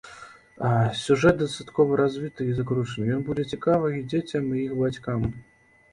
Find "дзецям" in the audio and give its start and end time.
4.15-4.53